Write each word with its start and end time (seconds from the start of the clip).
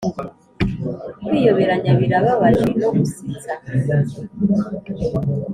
kwiyoberanya 1.25 1.91
birababaje 1.99 2.65
no 2.79 2.89
gusetsa 2.97 3.53